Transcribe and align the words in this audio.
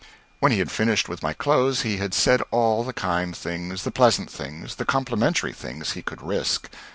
When 0.39 0.51
he 0.51 0.57
had 0.57 0.71
finished 0.71 1.07
with 1.07 1.21
my 1.21 1.33
clothes 1.33 1.83
he 1.83 1.97
had 1.97 2.15
said 2.15 2.41
all 2.49 2.83
the 2.83 2.91
kind 2.91 3.37
things, 3.37 3.83
the 3.83 3.91
pleasant 3.91 4.31
things, 4.31 4.77
the 4.77 4.83
complimentary 4.83 5.53
things 5.53 5.91
he 5.91 6.01
could 6.01 6.23
risk. 6.23 6.71